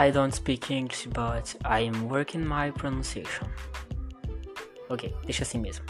I 0.00 0.12
don't 0.12 0.32
speak 0.32 0.70
English, 0.70 1.08
but 1.12 1.56
I 1.64 1.80
am 1.80 2.08
working 2.08 2.46
my 2.46 2.70
pronunciation. 2.70 3.48
Ok, 4.88 5.12
deixa 5.24 5.42
assim 5.42 5.58
mesmo. 5.58 5.84